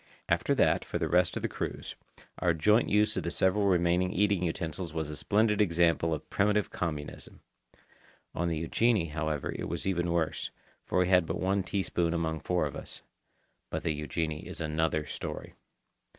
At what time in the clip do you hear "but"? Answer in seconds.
11.27-11.39